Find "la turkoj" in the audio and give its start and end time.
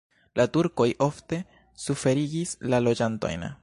0.39-0.87